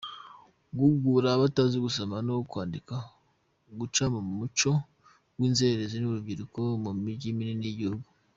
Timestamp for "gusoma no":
1.85-2.33